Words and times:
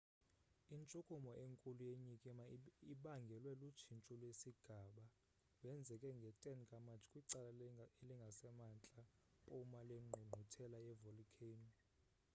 intshukumo 0.75 1.31
enkulu 1.45 1.81
yenyikima 1.91 2.43
ibangelwe 2.93 3.51
lutshintsho 3.61 4.13
lwesigaba 4.21 5.05
wenzeke 5.63 6.07
nge-10 6.17 6.59
ka-matshi 6.69 7.05
kwicala 7.11 7.47
elingasemantla 8.01 9.01
mpuma 9.43 9.79
lwengqungquthela 9.87 10.77
ye-volikheyino 10.85 11.71